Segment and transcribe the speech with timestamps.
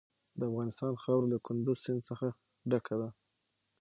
[0.37, 2.27] د افغانستان خاوره له کندز سیند څخه
[2.69, 3.09] ډکه ده.